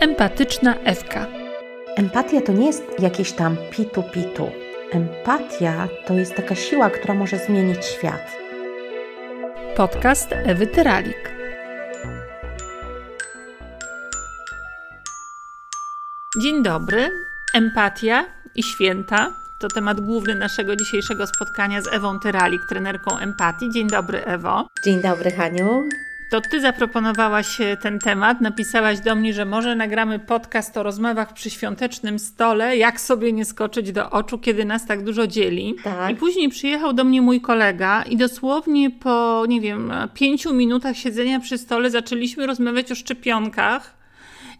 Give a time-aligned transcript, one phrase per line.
[0.00, 1.26] Empatyczna Ewka.
[1.96, 4.50] Empatia to nie jest jakieś tam pitu-pitu.
[4.92, 8.36] Empatia to jest taka siła, która może zmienić świat.
[9.76, 11.30] Podcast Ewy Tyralik.
[16.42, 17.10] Dzień dobry.
[17.54, 18.24] Empatia
[18.54, 23.70] i święta to temat główny naszego dzisiejszego spotkania z Ewą Tyralik, trenerką empatii.
[23.70, 24.68] Dzień dobry, Ewo.
[24.84, 25.88] Dzień dobry, Haniu.
[26.30, 31.32] To ty zaproponowałaś e, ten temat, napisałaś do mnie, że może nagramy podcast o rozmowach
[31.32, 35.74] przy świątecznym stole, jak sobie nie skoczyć do oczu, kiedy nas tak dużo dzieli.
[35.84, 36.12] Tak.
[36.12, 41.40] I później przyjechał do mnie mój kolega i dosłownie po, nie wiem, pięciu minutach siedzenia
[41.40, 43.96] przy stole zaczęliśmy rozmawiać o szczepionkach.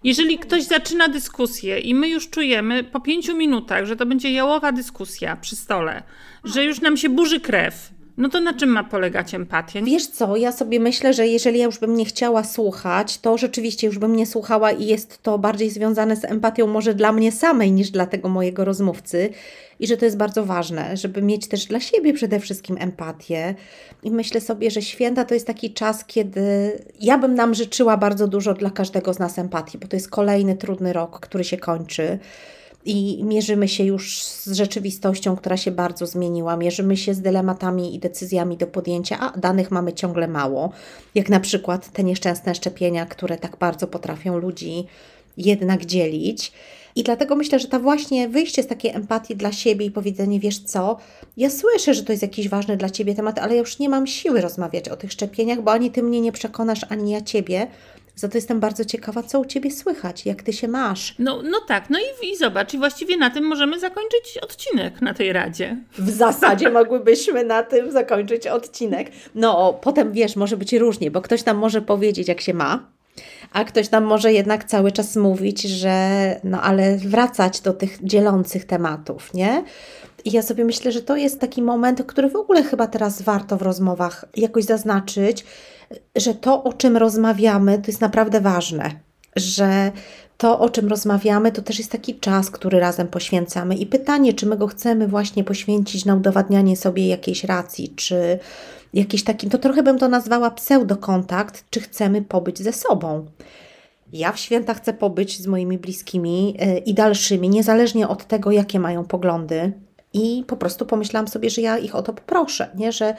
[0.05, 4.73] Jeżeli ktoś zaczyna dyskusję i my już czujemy po pięciu minutach, że to będzie jałowa
[4.73, 6.02] dyskusja przy stole,
[6.45, 9.83] że już nam się burzy krew, no to na czym ma polegać empatia?
[9.83, 13.87] Wiesz co, ja sobie myślę, że jeżeli ja już bym nie chciała słuchać, to rzeczywiście
[13.87, 17.72] już bym nie słuchała i jest to bardziej związane z empatią może dla mnie samej
[17.72, 19.30] niż dla tego mojego rozmówcy.
[19.80, 23.55] I że to jest bardzo ważne, żeby mieć też dla siebie przede wszystkim empatię.
[24.03, 28.28] I myślę sobie, że święta to jest taki czas, kiedy ja bym nam życzyła bardzo
[28.28, 32.19] dużo dla każdego z nas empatii, bo to jest kolejny trudny rok, który się kończy
[32.84, 37.98] i mierzymy się już z rzeczywistością, która się bardzo zmieniła, mierzymy się z dylematami i
[37.98, 40.73] decyzjami do podjęcia, a danych mamy ciągle mało,
[41.14, 44.86] jak na przykład te nieszczęsne szczepienia, które tak bardzo potrafią ludzi
[45.36, 46.53] jednak dzielić.
[46.97, 50.58] I dlatego myślę, że ta właśnie wyjście z takiej empatii dla siebie i powiedzenie, wiesz
[50.58, 50.97] co,
[51.36, 54.06] ja słyszę, że to jest jakiś ważny dla ciebie temat, ale ja już nie mam
[54.06, 57.67] siły rozmawiać o tych szczepieniach, bo ani ty mnie nie przekonasz, ani ja ciebie.
[58.16, 61.14] Za to jestem bardzo ciekawa, co u Ciebie słychać, jak Ty się masz.
[61.19, 65.14] No, no tak, no i, i zobacz, i właściwie na tym możemy zakończyć odcinek na
[65.14, 65.77] tej radzie.
[65.98, 69.11] W zasadzie mogłybyśmy na tym zakończyć odcinek.
[69.34, 72.91] No, potem wiesz, może być różnie, bo ktoś nam może powiedzieć, jak się ma,
[73.52, 78.64] a ktoś nam może jednak cały czas mówić, że no ale wracać do tych dzielących
[78.64, 79.64] tematów, nie?
[80.24, 83.56] I ja sobie myślę, że to jest taki moment, który w ogóle chyba teraz warto
[83.56, 85.45] w rozmowach jakoś zaznaczyć,
[86.17, 88.90] że to, o czym rozmawiamy, to jest naprawdę ważne.
[89.36, 89.92] Że
[90.39, 93.77] to, o czym rozmawiamy, to też jest taki czas, który razem poświęcamy.
[93.77, 98.39] I pytanie, czy my go chcemy właśnie poświęcić na udowadnianie sobie jakiejś racji, czy
[98.95, 103.27] jakiś taki, to trochę bym to nazwała pseudokontakt, czy chcemy pobyć ze sobą.
[104.12, 108.80] Ja w święta chcę pobyć z moimi bliskimi yy, i dalszymi, niezależnie od tego, jakie
[108.80, 109.73] mają poglądy.
[110.12, 112.92] I po prostu pomyślałam sobie, że ja ich o to poproszę, nie?
[112.92, 113.14] że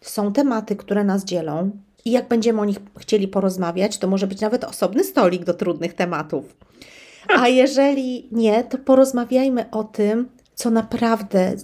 [0.00, 1.70] są tematy, które nas dzielą,
[2.06, 5.94] i jak będziemy o nich chcieli porozmawiać, to może być nawet osobny stolik do trudnych
[5.94, 6.56] tematów.
[7.38, 11.56] A jeżeli nie, to porozmawiajmy o tym, co naprawdę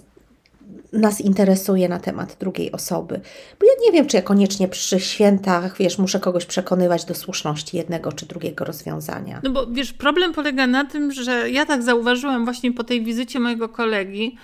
[0.93, 3.21] nas interesuje na temat drugiej osoby.
[3.59, 7.77] Bo ja nie wiem, czy ja koniecznie przy świętach, wiesz, muszę kogoś przekonywać do słuszności
[7.77, 9.41] jednego czy drugiego rozwiązania.
[9.43, 13.39] No bo wiesz, problem polega na tym, że ja tak zauważyłam właśnie po tej wizycie
[13.39, 14.37] mojego kolegi,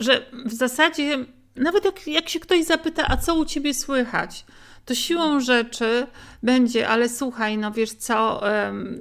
[0.00, 1.24] że w zasadzie
[1.56, 4.44] nawet jak, jak się ktoś zapyta, a co u ciebie słychać,
[4.86, 6.06] to siłą rzeczy
[6.42, 8.42] będzie, ale słuchaj, no wiesz co,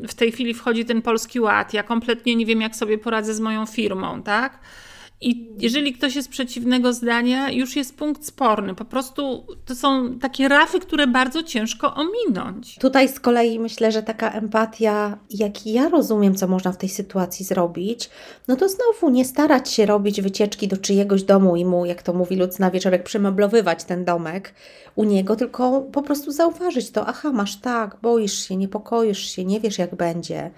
[0.08, 3.40] w tej chwili wchodzi ten polski ład, ja kompletnie nie wiem, jak sobie poradzę z
[3.40, 4.60] moją firmą, tak?
[5.22, 8.76] I jeżeli ktoś jest przeciwnego zdania, już jest punkt sporny.
[8.76, 12.76] Po prostu to są takie rafy, które bardzo ciężko ominąć.
[12.76, 17.46] Tutaj z kolei myślę, że taka empatia, jak ja rozumiem, co można w tej sytuacji
[17.46, 18.10] zrobić,
[18.48, 22.14] no to znowu nie starać się robić wycieczki do czyjegoś domu i mu, jak to
[22.14, 24.54] mówi Lud na wieczorek, przemeblowywać ten domek
[24.96, 27.08] u niego, tylko po prostu zauważyć to.
[27.08, 30.52] Aha, masz tak, boisz się, niepokoisz się, nie wiesz, jak będzie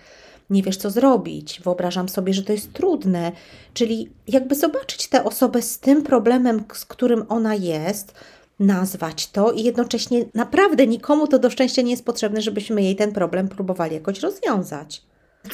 [0.50, 1.62] nie wiesz, co zrobić.
[1.64, 3.32] Wyobrażam sobie, że to jest trudne.
[3.74, 8.14] Czyli jakby zobaczyć tę osobę z tym problemem, z którym ona jest,
[8.60, 13.12] nazwać to i jednocześnie naprawdę nikomu to do szczęścia nie jest potrzebne, żebyśmy jej ten
[13.12, 15.02] problem próbowali jakoś rozwiązać.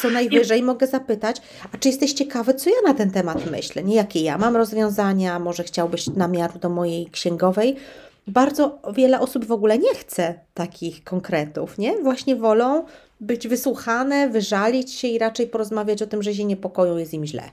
[0.02, 1.42] Co najwyżej mogę zapytać,
[1.74, 3.84] a czy jesteś ciekawy, co ja na ten temat myślę?
[3.84, 7.76] Nie jakie ja mam rozwiązania, może chciałbyś namiaru do mojej księgowej?
[8.28, 11.98] Bardzo wiele osób w ogóle nie chce takich konkretów, nie?
[12.02, 12.86] Właśnie wolą
[13.24, 17.44] być wysłuchane, wyżalić się i raczej porozmawiać o tym, że się niepokoją, jest im źle.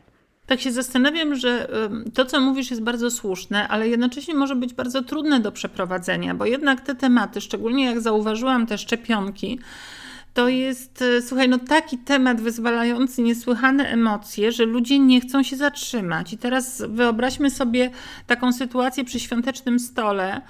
[0.46, 1.68] Tak się zastanawiam, że
[2.14, 6.44] to, co mówisz, jest bardzo słuszne, ale jednocześnie może być bardzo trudne do przeprowadzenia, bo
[6.44, 9.58] jednak te tematy, szczególnie jak zauważyłam te szczepionki,
[10.34, 15.56] to jest, e, słuchaj, no taki temat wyzwalający niesłychane emocje, że ludzie nie chcą się
[15.56, 16.32] zatrzymać.
[16.32, 17.90] I teraz wyobraźmy sobie
[18.26, 20.40] taką sytuację przy świątecznym stole,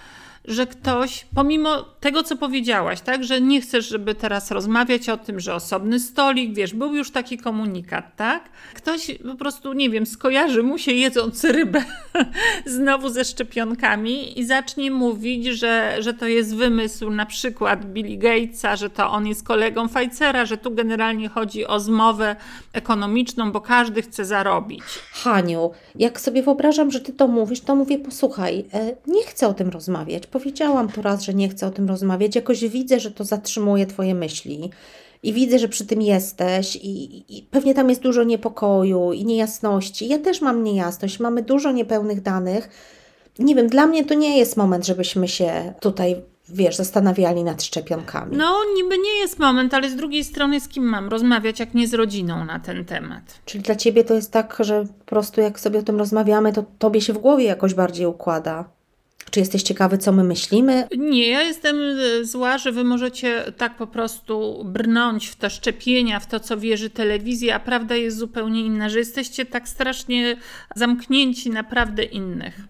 [0.50, 5.40] że ktoś, pomimo tego, co powiedziałaś, tak, że nie chcesz, żeby teraz rozmawiać o tym,
[5.40, 8.50] że osobny stolik, wiesz, był już taki komunikat, tak?
[8.74, 11.84] Ktoś po prostu, nie wiem, skojarzy mu się jedząc rybę
[12.76, 18.76] znowu ze szczepionkami i zacznie mówić, że, że to jest wymysł na przykład Billy Gatesa,
[18.76, 22.36] że to on jest kolegą Pfizera, że tu generalnie chodzi o zmowę
[22.72, 24.82] ekonomiczną, bo każdy chce zarobić.
[25.12, 29.54] Haniu, jak sobie wyobrażam, że ty to mówisz, to mówię, posłuchaj, e, nie chcę o
[29.54, 30.26] tym rozmawiać.
[30.40, 32.36] Powiedziałam to raz, że nie chcę o tym rozmawiać.
[32.36, 34.70] Jakoś widzę, że to zatrzymuje twoje myśli.
[35.22, 40.08] I widzę, że przy tym jesteś, i, i, pewnie tam jest dużo niepokoju i niejasności.
[40.08, 42.68] Ja też mam niejasność, mamy dużo niepełnych danych.
[43.38, 46.16] Nie wiem, dla mnie to nie jest moment, żebyśmy się tutaj
[46.48, 48.36] wiesz, zastanawiali nad szczepionkami.
[48.36, 51.88] No, niby nie jest moment, ale z drugiej strony z kim mam rozmawiać, jak nie
[51.88, 53.40] z rodziną na ten temat?
[53.44, 56.64] Czyli dla ciebie to jest tak, że po prostu jak sobie o tym rozmawiamy, to
[56.78, 58.79] tobie się w głowie jakoś bardziej układa.
[59.30, 60.88] Czy jesteś ciekawy, co my myślimy?
[60.98, 61.76] Nie, ja jestem
[62.20, 66.58] e, zła, że wy możecie tak po prostu brnąć w te szczepienia, w to, co
[66.58, 70.36] wierzy telewizja, a prawda jest zupełnie inna, że jesteście tak strasznie
[70.76, 72.60] zamknięci na prawdę innych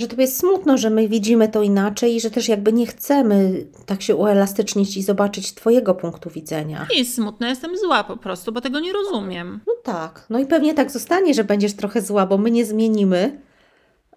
[0.00, 3.66] że to jest smutno, że my widzimy to inaczej i że też jakby nie chcemy
[3.86, 6.86] tak się uelastycznić i zobaczyć Twojego punktu widzenia.
[6.90, 9.60] Nie jest smutno, jestem zła po prostu, bo tego nie rozumiem.
[9.66, 13.40] No tak, no i pewnie tak zostanie, że będziesz trochę zła, bo my nie zmienimy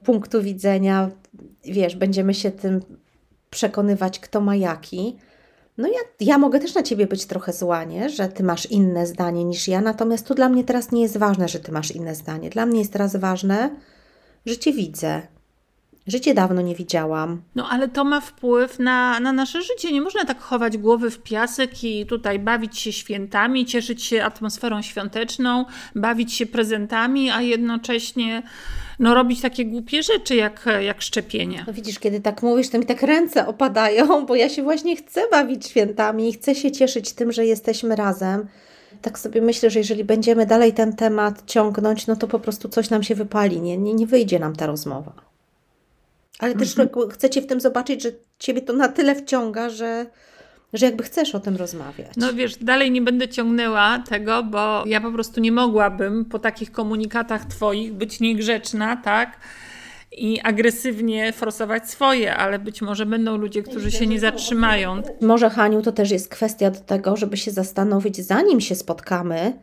[0.04, 1.10] punktu widzenia.
[1.66, 2.80] Wiesz, będziemy się tym
[3.50, 5.18] przekonywać, kto ma jaki.
[5.78, 8.10] No ja, ja mogę też na Ciebie być trochę zła, nie?
[8.10, 11.48] że Ty masz inne zdanie niż ja, natomiast tu dla mnie teraz nie jest ważne,
[11.48, 12.50] że Ty masz inne zdanie.
[12.50, 13.70] Dla mnie jest teraz ważne,
[14.46, 15.22] że Cię widzę,
[16.08, 17.42] Życie dawno nie widziałam.
[17.56, 19.92] No ale to ma wpływ na, na nasze życie.
[19.92, 24.82] Nie można tak chować głowy w piasek i tutaj bawić się świętami, cieszyć się atmosferą
[24.82, 25.66] świąteczną,
[25.96, 28.44] bawić się prezentami, a jednocześnie
[29.00, 31.64] no, robić takie głupie rzeczy jak, jak szczepienie.
[31.68, 35.22] No widzisz, kiedy tak mówisz, to mi tak ręce opadają, bo ja się właśnie chcę
[35.32, 38.48] bawić świętami i chcę się cieszyć tym, że jesteśmy razem
[39.02, 42.90] tak sobie myślę, że jeżeli będziemy dalej ten temat ciągnąć, no to po prostu coś
[42.90, 45.33] nam się wypali, nie, nie, nie wyjdzie nam ta rozmowa.
[46.40, 47.10] Ale też mhm.
[47.10, 48.10] chcecie w tym zobaczyć, że
[48.40, 50.06] ciebie to na tyle wciąga, że,
[50.74, 52.12] że jakby chcesz o tym rozmawiać.
[52.18, 56.72] No wiesz, dalej nie będę ciągnęła tego, bo ja po prostu nie mogłabym po takich
[56.72, 59.38] komunikatach twoich być niegrzeczna, tak?
[60.18, 65.02] i agresywnie forsować swoje, ale być może będą ludzie, którzy się nie zatrzymają.
[65.22, 69.54] Może, Haniu, to też jest kwestia do tego, żeby się zastanowić, zanim się spotkamy,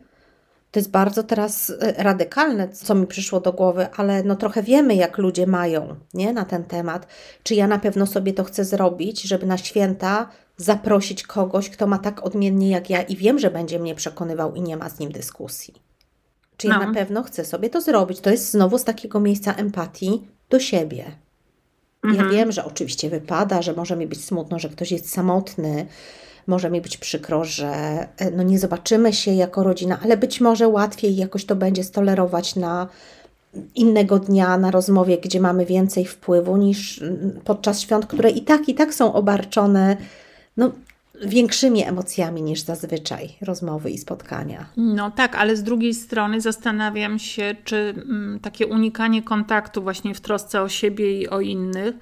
[0.71, 4.95] to jest bardzo teraz e, radykalne, co mi przyszło do głowy, ale no trochę wiemy,
[4.95, 7.07] jak ludzie mają nie, na ten temat.
[7.43, 11.97] Czy ja na pewno sobie to chcę zrobić, żeby na święta zaprosić kogoś, kto ma
[11.97, 15.11] tak odmiennie jak ja i wiem, że będzie mnie przekonywał i nie ma z nim
[15.11, 15.73] dyskusji.
[16.57, 16.87] Czy ja no.
[16.87, 18.19] na pewno chcę sobie to zrobić?
[18.19, 21.11] To jest znowu z takiego miejsca empatii do siebie.
[22.03, 22.25] Mhm.
[22.25, 25.85] Ja wiem, że oczywiście wypada, że może mi być smutno, że ktoś jest samotny,
[26.47, 27.67] może mi być przykro, że
[28.17, 32.55] e, no nie zobaczymy się jako rodzina, ale być może łatwiej jakoś to będzie stolerować
[32.55, 32.87] na
[33.75, 37.03] innego dnia na rozmowie, gdzie mamy więcej wpływu niż
[37.43, 39.97] podczas świąt, które i tak, i tak są obarczone
[40.57, 40.71] no,
[41.25, 44.65] większymi emocjami niż zazwyczaj rozmowy i spotkania.
[44.77, 50.21] No tak, ale z drugiej strony zastanawiam się, czy mm, takie unikanie kontaktu właśnie w
[50.21, 51.95] trosce o siebie i o innych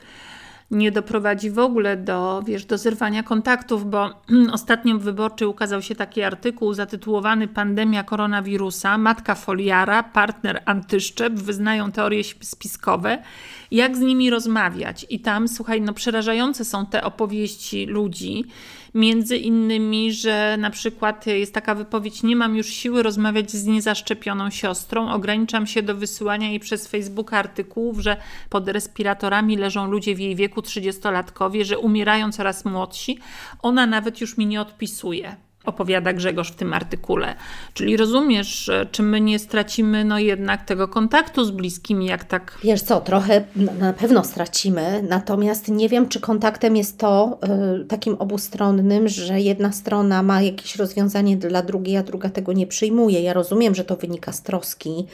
[0.71, 4.10] nie doprowadzi w ogóle do, wiesz, do zerwania kontaktów, bo
[4.51, 11.92] ostatnio w Wyborczy ukazał się taki artykuł zatytułowany Pandemia koronawirusa, matka foliara, partner antyszczep, wyznają
[11.92, 13.24] teorie spiskowe,
[13.71, 15.06] jak z nimi rozmawiać.
[15.10, 18.45] I tam, słuchaj, no przerażające są te opowieści ludzi,
[18.94, 24.49] Między innymi, że na przykład jest taka wypowiedź: Nie mam już siły rozmawiać z niezaszczepioną
[24.49, 28.18] siostrą, ograniczam się do wysyłania jej przez Facebook artykułów, że
[28.49, 33.19] pod respiratorami leżą ludzie w jej wieku 30-latkowie, że umierają coraz młodsi.
[33.61, 37.35] Ona nawet już mi nie odpisuje opowiada Grzegorz w tym artykule.
[37.73, 42.57] Czyli rozumiesz, czy my nie stracimy no jednak tego kontaktu z bliskimi, jak tak...
[42.63, 43.44] Wiesz co, trochę
[43.80, 47.39] na pewno stracimy, natomiast nie wiem, czy kontaktem jest to
[47.81, 52.68] y, takim obustronnym, że jedna strona ma jakieś rozwiązanie dla drugiej, a druga tego nie
[52.68, 53.21] przyjmuje.
[53.21, 55.06] Ja rozumiem, że to wynika z troski,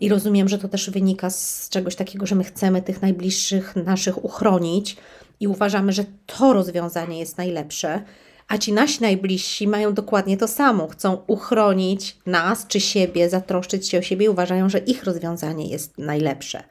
[0.00, 4.24] i rozumiem, że to też wynika z czegoś takiego, że my chcemy tych najbliższych naszych
[4.24, 4.96] uchronić
[5.40, 8.02] i uważamy, że to rozwiązanie jest najlepsze
[8.48, 10.88] a ci nasi najbliżsi mają dokładnie to samo.
[10.88, 15.98] Chcą uchronić nas czy siebie, zatroszczyć się o siebie i uważają, że ich rozwiązanie jest
[15.98, 16.62] najlepsze.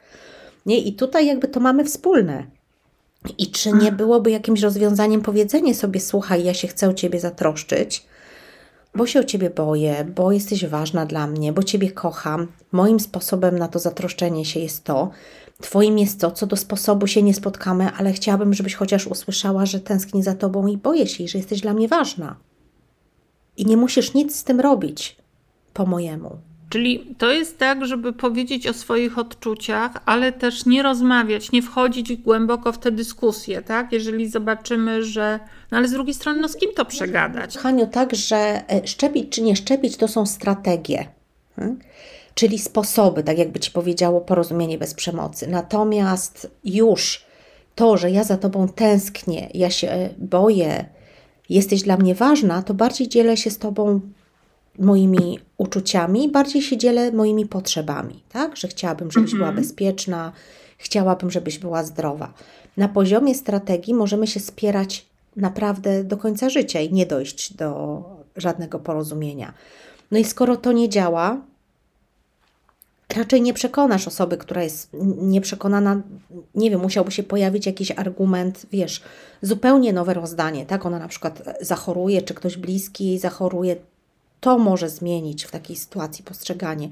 [0.66, 0.78] Nie?
[0.78, 2.46] I tutaj jakby to mamy wspólne.
[3.38, 8.06] I czy nie byłoby jakimś rozwiązaniem powiedzenie sobie, słuchaj, ja się chcę o ciebie zatroszczyć,
[8.94, 12.46] bo się o ciebie boję, bo jesteś ważna dla mnie, bo ciebie kocham.
[12.72, 15.10] Moim sposobem na to zatroszczenie się jest to.
[15.62, 19.80] Twoim jest to, co do sposobu się nie spotkamy, ale chciałabym, żebyś chociaż usłyszała, że
[19.80, 22.36] tęsknię za Tobą i boję się, i że jesteś dla mnie ważna.
[23.56, 25.16] I nie musisz nic z tym robić,
[25.74, 26.38] po mojemu.
[26.70, 32.16] Czyli to jest tak, żeby powiedzieć o swoich odczuciach, ale też nie rozmawiać, nie wchodzić
[32.16, 33.92] głęboko w te dyskusje, tak?
[33.92, 35.40] Jeżeli zobaczymy, że.
[35.70, 37.58] No ale z drugiej strony, no z kim to przegadać?
[37.58, 38.36] Haniu, tak, że
[38.70, 41.08] e, szczepić czy nie szczepić to są strategie.
[41.56, 41.78] Hmm?
[42.38, 45.46] Czyli sposoby, tak jakby ci powiedziało, porozumienie bez przemocy.
[45.46, 47.24] Natomiast już
[47.74, 50.84] to, że ja za tobą tęsknię, ja się e, boję,
[51.48, 54.00] jesteś dla mnie ważna, to bardziej dzielę się z tobą
[54.78, 58.56] moimi uczuciami, bardziej się dzielę moimi potrzebami, tak?
[58.56, 59.64] Że chciałabym, żebyś była Mhm.
[59.64, 60.32] bezpieczna,
[60.78, 62.32] chciałabym, żebyś była zdrowa.
[62.76, 68.02] Na poziomie strategii możemy się spierać naprawdę do końca życia i nie dojść do
[68.36, 69.54] żadnego porozumienia.
[70.10, 71.40] No i skoro to nie działa,
[73.16, 74.90] raczej nie przekonasz osoby, która jest
[75.22, 76.02] nieprzekonana,
[76.54, 79.02] nie wiem, musiałby się pojawić jakiś argument, wiesz,
[79.42, 80.86] zupełnie nowe rozdanie, tak?
[80.86, 83.76] Ona na przykład zachoruje, czy ktoś bliski jej zachoruje,
[84.40, 86.88] to może zmienić w takiej sytuacji postrzeganie.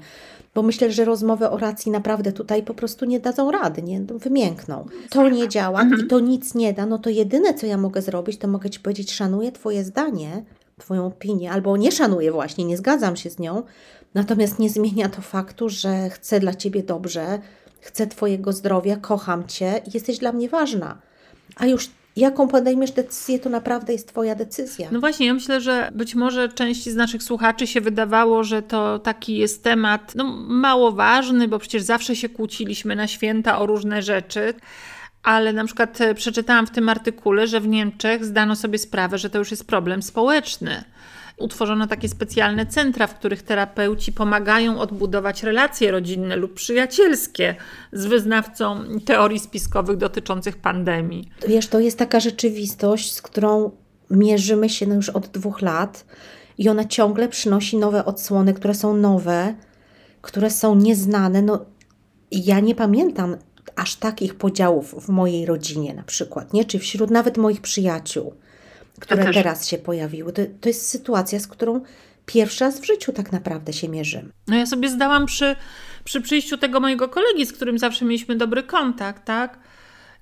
[0.55, 4.85] Bo myślę, że rozmowy o racji naprawdę tutaj po prostu nie dadzą rady, nie wymiękną.
[5.09, 8.37] To nie działa i to nic nie da, no to jedyne, co ja mogę zrobić,
[8.37, 10.43] to mogę Ci powiedzieć, szanuję Twoje zdanie,
[10.79, 13.63] Twoją opinię, albo nie szanuję właśnie, nie zgadzam się z nią,
[14.13, 17.39] natomiast nie zmienia to faktu, że chcę dla Ciebie dobrze,
[17.81, 20.97] chcę Twojego zdrowia, kocham Cię jesteś dla mnie ważna.
[21.55, 24.89] A już jaką podejmiesz decyzję, to naprawdę jest Twoja decyzja.
[24.91, 28.99] No właśnie, ja myślę, że być może części z naszych słuchaczy się wydawało, że to
[28.99, 34.01] taki jest temat no, mało ważny, bo przecież zawsze się kłóciliśmy na święta o różne
[34.01, 34.53] rzeczy.
[35.27, 39.29] Ale na przykład e, przeczytałam w tym artykule, że w Niemczech zdano sobie sprawę, że
[39.29, 40.83] to już jest problem społeczny.
[41.37, 47.55] Utworzono takie specjalne centra, w których terapeuci pomagają odbudować relacje rodzinne lub przyjacielskie
[47.91, 51.29] z wyznawcą teorii spiskowych dotyczących pandemii.
[51.47, 53.71] Wiesz, to jest taka rzeczywistość, z którą
[54.09, 56.05] mierzymy się no już od dwóch lat
[56.57, 59.55] i ona ciągle przynosi nowe odsłony, które są nowe,
[60.21, 61.41] które są nieznane.
[61.41, 61.65] No,
[62.31, 63.37] ja nie pamiętam
[63.77, 66.65] aż takich podziałów w mojej rodzinie na przykład, nie?
[66.65, 68.33] Czy wśród nawet moich przyjaciół,
[68.99, 69.35] które też.
[69.35, 70.33] teraz się pojawiły.
[70.33, 71.81] To, to jest sytuacja, z którą
[72.25, 74.29] pierwszy raz w życiu tak naprawdę się mierzymy.
[74.47, 75.55] No ja sobie zdałam przy,
[76.03, 79.59] przy przyjściu tego mojego kolegi, z którym zawsze mieliśmy dobry kontakt, tak?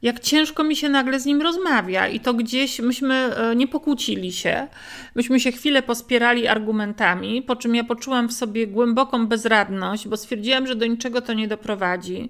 [0.02, 4.32] Jak ciężko mi się nagle z nim rozmawia i to gdzieś myśmy e, nie pokłócili
[4.32, 4.68] się,
[5.16, 10.68] myśmy się chwilę pospierali argumentami, po czym ja poczułam w sobie głęboką bezradność, bo stwierdziłam,
[10.68, 12.30] że do niczego to nie doprowadzi.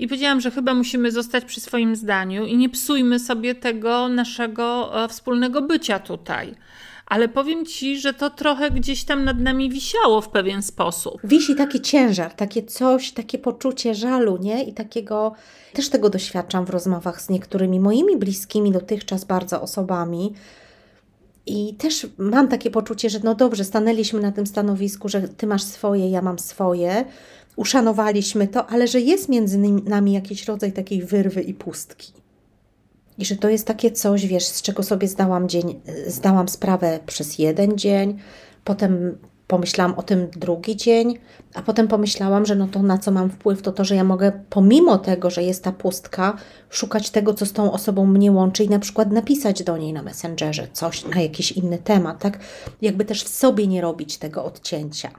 [0.00, 4.90] I powiedziałam, że chyba musimy zostać przy swoim zdaniu i nie psujmy sobie tego naszego
[5.04, 6.54] e, wspólnego bycia tutaj.
[7.06, 11.20] Ale powiem ci, że to trochę gdzieś tam nad nami wisiało w pewien sposób.
[11.24, 14.64] Wisi taki ciężar, takie coś, takie poczucie żalu, nie?
[14.64, 15.32] I takiego,
[15.72, 20.32] też tego doświadczam w rozmowach z niektórymi moimi bliskimi dotychczas bardzo osobami.
[21.46, 25.62] I też mam takie poczucie, że no dobrze, stanęliśmy na tym stanowisku, że ty masz
[25.62, 27.04] swoje, ja mam swoje,
[27.60, 32.12] uszanowaliśmy to, ale że jest między nami jakiś rodzaj takiej wyrwy i pustki.
[33.18, 37.38] I że to jest takie coś, wiesz, z czego sobie zdałam, dzień, zdałam sprawę przez
[37.38, 38.18] jeden dzień,
[38.64, 41.18] potem pomyślałam o tym drugi dzień,
[41.54, 44.32] a potem pomyślałam, że no to na co mam wpływ, to to, że ja mogę
[44.50, 46.36] pomimo tego, że jest ta pustka,
[46.70, 50.02] szukać tego, co z tą osobą mnie łączy i na przykład napisać do niej na
[50.02, 52.38] Messengerze coś na jakiś inny temat, tak?
[52.82, 55.10] Jakby też w sobie nie robić tego odcięcia.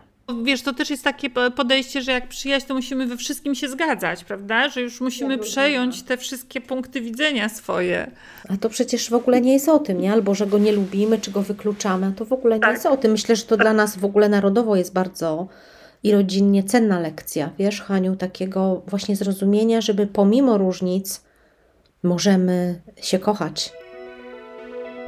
[0.43, 3.69] Wiesz, to też jest takie po- podejście, że jak przyjaźń, to musimy we wszystkim się
[3.69, 4.69] zgadzać, prawda?
[4.69, 8.11] Że już musimy przejąć te wszystkie punkty widzenia swoje.
[8.49, 10.11] A to przecież w ogóle nie jest o tym, nie?
[10.11, 12.13] Albo że go nie lubimy, czy go wykluczamy.
[12.17, 13.11] To w ogóle nie jest o tym.
[13.11, 15.47] Myślę, że to dla nas w ogóle narodowo jest bardzo
[16.03, 21.23] i rodzinnie cenna lekcja, wiesz, Haniu, takiego właśnie zrozumienia, żeby pomimo różnic
[22.03, 23.73] możemy się kochać.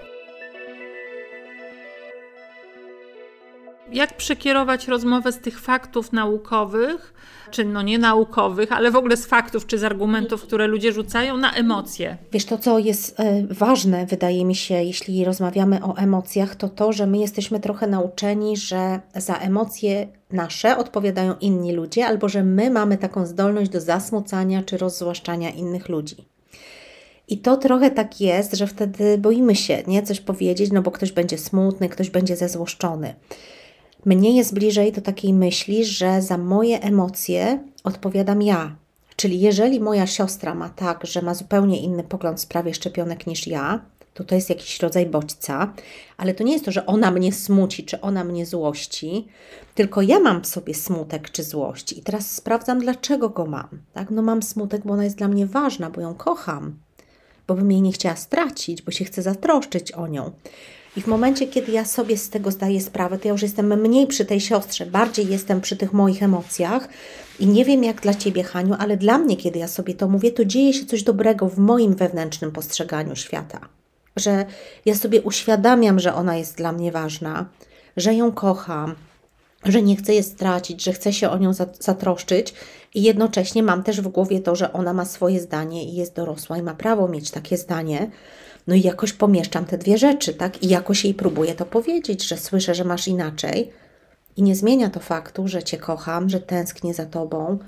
[3.92, 7.14] Jak przekierować rozmowę z tych faktów naukowych,
[7.50, 11.36] czy no nie naukowych, ale w ogóle z faktów czy z argumentów, które ludzie rzucają,
[11.36, 12.16] na emocje?
[12.32, 16.92] Wiesz, to co jest e, ważne, wydaje mi się, jeśli rozmawiamy o emocjach, to to,
[16.92, 22.70] że my jesteśmy trochę nauczeni, że za emocje nasze odpowiadają inni ludzie, albo że my
[22.70, 26.16] mamy taką zdolność do zasmucania czy rozzłaszczania innych ludzi.
[27.28, 31.12] I to trochę tak jest, że wtedy boimy się, nie, coś powiedzieć, no bo ktoś
[31.12, 33.14] będzie smutny, ktoś będzie zezłoszczony.
[34.04, 38.76] Mnie jest bliżej do takiej myśli, że za moje emocje odpowiadam ja.
[39.16, 43.46] Czyli jeżeli moja siostra ma tak, że ma zupełnie inny pogląd w sprawie szczepionek niż
[43.46, 43.80] ja,
[44.14, 45.72] to to jest jakiś rodzaj bodźca,
[46.16, 49.26] ale to nie jest to, że ona mnie smuci, czy ona mnie złości,
[49.74, 53.68] tylko ja mam w sobie smutek czy złość i teraz sprawdzam, dlaczego go mam.
[53.92, 54.10] Tak?
[54.10, 56.76] No mam smutek, bo ona jest dla mnie ważna, bo ją kocham,
[57.50, 60.30] bo bym jej nie chciała stracić, bo się chcę zatroszczyć o nią.
[60.96, 64.06] I w momencie, kiedy ja sobie z tego zdaję sprawę, to ja już jestem mniej
[64.06, 66.88] przy tej siostrze, bardziej jestem przy tych moich emocjach.
[67.40, 70.32] I nie wiem jak dla Ciebie, Haniu, ale dla mnie, kiedy ja sobie to mówię,
[70.32, 73.60] to dzieje się coś dobrego w moim wewnętrznym postrzeganiu świata.
[74.16, 74.44] Że
[74.84, 77.46] ja sobie uświadamiam, że ona jest dla mnie ważna,
[77.96, 78.94] że ją kocham,
[79.64, 82.54] że nie chcę je stracić, że chcę się o nią zatroszczyć
[82.94, 86.58] i jednocześnie mam też w głowie to, że ona ma swoje zdanie i jest dorosła
[86.58, 88.10] i ma prawo mieć takie zdanie.
[88.66, 90.62] No i jakoś pomieszczam te dwie rzeczy, tak?
[90.62, 93.70] I jakoś jej próbuję to powiedzieć, że słyszę, że masz inaczej.
[94.36, 97.58] I nie zmienia to faktu, że Cię kocham, że tęsknię za Tobą,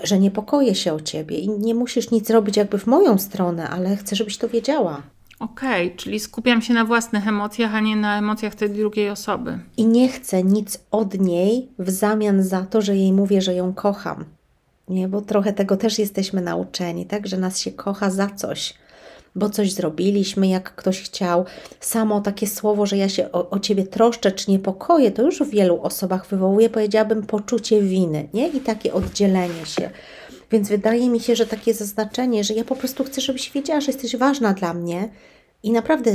[0.00, 3.96] że niepokoję się o Ciebie i nie musisz nic robić jakby w moją stronę, ale
[3.96, 5.02] chcę, żebyś to wiedziała.
[5.42, 9.58] Okej, okay, czyli skupiam się na własnych emocjach, a nie na emocjach tej drugiej osoby.
[9.76, 13.72] I nie chcę nic od niej w zamian za to, że jej mówię, że ją
[13.72, 14.24] kocham.
[14.88, 18.74] Nie, bo trochę tego też jesteśmy nauczeni, tak, że nas się kocha za coś
[19.34, 21.44] bo coś zrobiliśmy, jak ktoś chciał.
[21.80, 25.50] Samo takie słowo, że ja się o, o ciebie troszczę czy niepokoję, to już w
[25.50, 28.48] wielu osobach wywołuje, powiedziałabym, poczucie winy, nie?
[28.48, 29.90] I takie oddzielenie się.
[30.52, 33.92] Więc wydaje mi się, że takie zaznaczenie, że ja po prostu chcę, żebyś wiedziała, że
[33.92, 35.08] jesteś ważna dla mnie
[35.62, 36.10] i naprawdę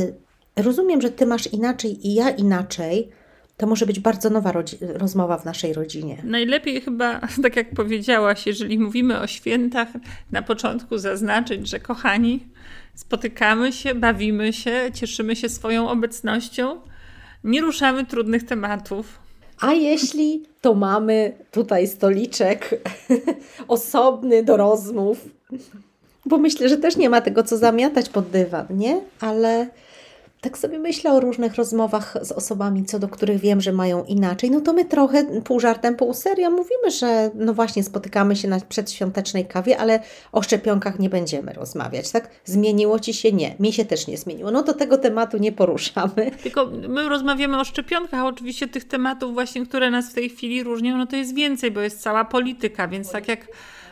[0.56, 3.10] rozumiem, że ty masz inaczej i ja inaczej.
[3.58, 6.22] To może być bardzo nowa rozmowa w naszej rodzinie.
[6.24, 9.88] Najlepiej chyba, tak jak powiedziałaś, jeżeli mówimy o świętach,
[10.32, 12.48] na początku zaznaczyć, że kochani,
[12.96, 16.82] spotykamy się, bawimy się, cieszymy się swoją obecnością,
[17.44, 19.27] nie ruszamy trudnych tematów.
[19.60, 22.82] A jeśli to mamy tutaj stoliczek
[23.68, 25.26] osobny do rozmów,
[26.26, 29.02] bo myślę, że też nie ma tego co zamiatać pod dywan, nie?
[29.20, 29.68] Ale
[30.42, 34.52] tak sobie myślę o różnych rozmowach z osobami, co do których wiem, że mają inaczej,
[34.52, 38.60] no to my trochę pół żartem, pół serio mówimy, że no właśnie spotykamy się na
[38.60, 40.00] przedświątecznej kawie, ale
[40.32, 42.30] o szczepionkach nie będziemy rozmawiać, tak?
[42.46, 43.32] Zmieniło Ci się?
[43.32, 43.56] Nie.
[43.60, 44.52] Mi się też nie zmieniło.
[44.52, 46.32] No to tego tematu nie poruszamy.
[46.44, 50.64] Tylko my rozmawiamy o szczepionkach, a oczywiście tych tematów właśnie, które nas w tej chwili
[50.64, 53.48] różnią, no to jest więcej, bo jest cała polityka, więc tak jak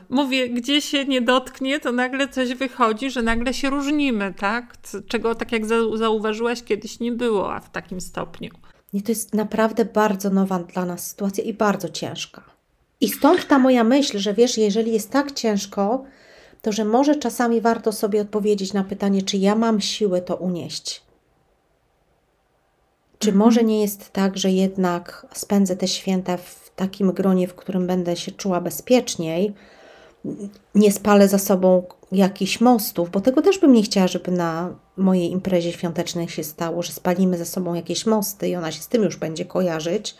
[0.09, 4.75] mówię, gdzie się nie dotknie, to nagle coś wychodzi, że nagle się różnimy, tak?
[5.07, 8.49] Czego, tak jak zauważyłaś, kiedyś nie było, a w takim stopniu.
[8.93, 12.43] I to jest naprawdę bardzo nowa dla nas sytuacja i bardzo ciężka.
[13.01, 16.03] I stąd ta moja myśl, że wiesz, jeżeli jest tak ciężko,
[16.61, 21.03] to że może czasami warto sobie odpowiedzieć na pytanie, czy ja mam siłę to unieść.
[23.19, 23.45] Czy mhm.
[23.45, 28.15] może nie jest tak, że jednak spędzę te święta w takim gronie, w którym będę
[28.15, 29.53] się czuła bezpieczniej,
[30.75, 35.31] nie spalę za sobą jakichś mostów, bo tego też bym nie chciała, żeby na mojej
[35.31, 39.03] imprezie świątecznej się stało, że spalimy za sobą jakieś mosty i ona się z tym
[39.03, 40.15] już będzie kojarzyć,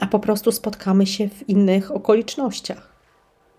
[0.00, 2.92] a po prostu spotkamy się w innych okolicznościach.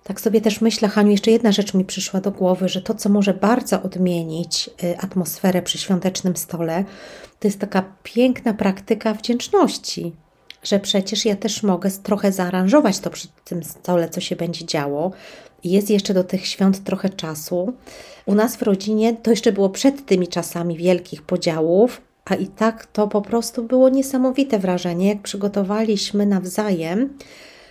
[0.03, 3.09] Tak sobie też myślę, Haniu, jeszcze jedna rzecz mi przyszła do głowy, że to, co
[3.09, 6.85] może bardzo odmienić y, atmosferę przy świątecznym stole,
[7.39, 10.13] to jest taka piękna praktyka wdzięczności
[10.63, 15.11] że przecież ja też mogę trochę zaaranżować to przy tym stole, co się będzie działo.
[15.63, 17.73] Jest jeszcze do tych świąt trochę czasu.
[18.25, 22.85] U nas w rodzinie to jeszcze było przed tymi czasami wielkich podziałów, a i tak
[22.85, 27.17] to po prostu było niesamowite wrażenie, jak przygotowaliśmy nawzajem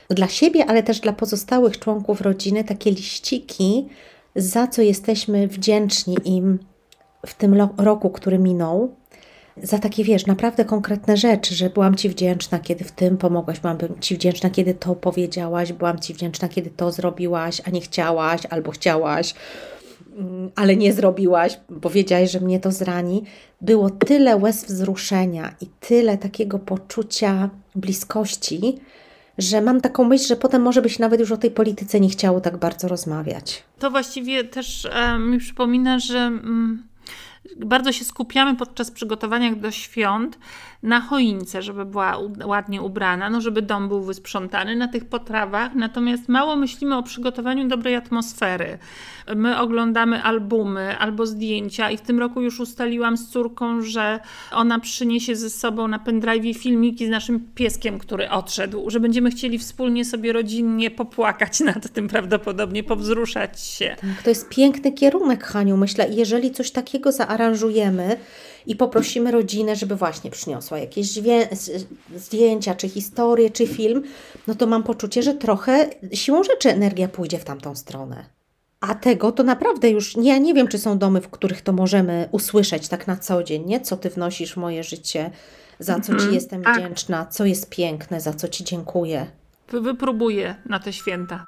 [0.08, 3.88] dla siebie, ale też dla pozostałych członków rodziny takie liściki,
[4.36, 6.58] za co jesteśmy wdzięczni im
[7.26, 8.94] w tym roku, który minął
[9.56, 13.78] za takie, wiesz, naprawdę konkretne rzeczy, że byłam Ci wdzięczna, kiedy w tym pomogłaś, byłam
[14.00, 18.70] Ci wdzięczna, kiedy to powiedziałaś, byłam Ci wdzięczna, kiedy to zrobiłaś, a nie chciałaś, albo
[18.70, 19.34] chciałaś,
[20.16, 23.24] mm, ale nie zrobiłaś, bo wiedziałaś, że mnie to zrani.
[23.60, 28.78] Było tyle łez wzruszenia i tyle takiego poczucia bliskości,
[29.38, 32.40] że mam taką myśl, że potem może być nawet już o tej polityce nie chciało
[32.40, 33.62] tak bardzo rozmawiać.
[33.78, 36.18] To właściwie też e, mi przypomina, że.
[36.18, 36.91] Mm
[37.56, 40.38] bardzo się skupiamy podczas przygotowania do świąt
[40.82, 46.28] na choince, żeby była ładnie ubrana, no żeby dom był wysprzątany na tych potrawach, natomiast
[46.28, 48.78] mało myślimy o przygotowaniu dobrej atmosfery.
[49.36, 54.20] My oglądamy albumy albo zdjęcia i w tym roku już ustaliłam z córką, że
[54.52, 59.58] ona przyniesie ze sobą na pendrive filmiki z naszym pieskiem, który odszedł, że będziemy chcieli
[59.58, 63.96] wspólnie sobie rodzinnie popłakać nad tym prawdopodobnie, powzruszać się.
[64.00, 66.08] Tak, to jest piękny kierunek, Haniu, myślę.
[66.10, 68.16] Jeżeli coś takiego zaaranżujemy,
[68.66, 71.06] i poprosimy rodzinę, żeby właśnie przyniosła jakieś
[72.16, 74.02] zdjęcia, czy historię, czy film,
[74.46, 78.24] no to mam poczucie, że trochę siłą rzeczy energia pójdzie w tamtą stronę.
[78.80, 82.28] A tego to naprawdę już, ja nie wiem, czy są domy, w których to możemy
[82.32, 83.80] usłyszeć tak na co dzień, nie?
[83.80, 85.30] Co ty wnosisz w moje życie,
[85.78, 86.74] za co ci Mhm, jestem tak.
[86.76, 89.26] wdzięczna, co jest piękne, za co ci dziękuję.
[89.68, 91.44] Wy- Wypróbuję na te święta.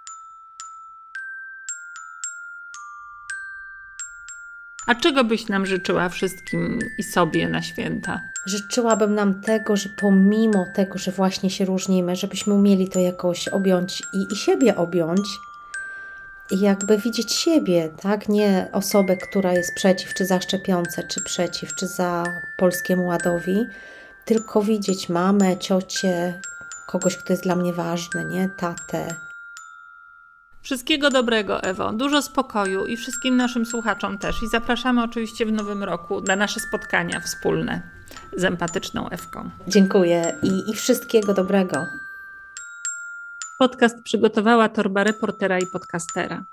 [4.87, 8.21] A czego byś nam życzyła wszystkim i sobie na święta?
[8.47, 14.03] Życzyłabym nam tego, że pomimo tego, że właśnie się różnimy, żebyśmy umieli to jakoś objąć
[14.13, 15.29] i, i siebie objąć.
[16.51, 18.29] I jakby widzieć siebie, tak?
[18.29, 22.25] Nie osobę, która jest przeciw, czy za szczepionce, czy przeciw, czy za
[22.57, 23.67] Polskiemu Ładowi,
[24.25, 26.41] tylko widzieć mamę, ciocię,
[26.87, 28.49] kogoś, kto jest dla mnie ważny, nie?
[28.49, 29.24] Tatę.
[30.65, 31.93] Wszystkiego dobrego, Ewo.
[31.93, 34.43] Dużo spokoju i wszystkim naszym słuchaczom też.
[34.43, 37.83] I zapraszamy oczywiście w nowym roku na nasze spotkania wspólne
[38.37, 39.51] z empatyczną Ewką.
[39.69, 41.87] Dziękuję i, i wszystkiego dobrego.
[43.59, 46.45] Podcast przygotowała torba reportera i podcastera.